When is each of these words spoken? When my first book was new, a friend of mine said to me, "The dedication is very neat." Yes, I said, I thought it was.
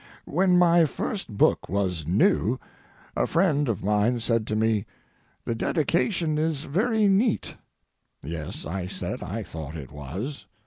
When 0.25 0.57
my 0.57 0.85
first 0.85 1.37
book 1.37 1.69
was 1.69 2.07
new, 2.07 2.59
a 3.15 3.27
friend 3.27 3.69
of 3.69 3.83
mine 3.83 4.19
said 4.19 4.47
to 4.47 4.55
me, 4.55 4.87
"The 5.45 5.53
dedication 5.53 6.39
is 6.39 6.63
very 6.63 7.07
neat." 7.07 7.55
Yes, 8.23 8.65
I 8.65 8.87
said, 8.87 9.21
I 9.21 9.43
thought 9.43 9.75
it 9.75 9.91
was. 9.91 10.47